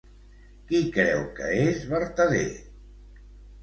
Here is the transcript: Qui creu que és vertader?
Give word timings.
Qui 0.71 0.79
creu 0.95 1.23
que 1.41 1.53
és 1.69 1.87
vertader? 1.95 2.45